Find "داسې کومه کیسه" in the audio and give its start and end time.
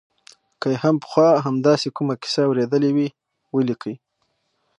1.67-2.41